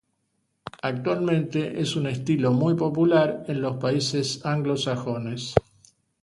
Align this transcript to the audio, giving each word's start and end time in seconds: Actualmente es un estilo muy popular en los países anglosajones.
Actualmente 0.81 1.79
es 1.79 1.95
un 1.95 2.07
estilo 2.07 2.51
muy 2.53 2.73
popular 2.73 3.43
en 3.47 3.61
los 3.61 3.77
países 3.77 4.43
anglosajones. 4.43 5.53